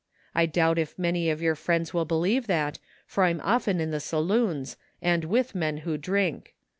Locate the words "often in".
3.43-3.91